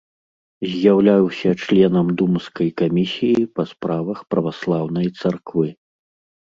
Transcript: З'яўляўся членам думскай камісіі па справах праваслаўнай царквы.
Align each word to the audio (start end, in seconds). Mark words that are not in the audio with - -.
З'яўляўся 0.69 1.49
членам 1.65 2.07
думскай 2.23 2.73
камісіі 2.85 3.43
па 3.55 3.63
справах 3.75 4.27
праваслаўнай 4.35 5.07
царквы. 5.19 5.67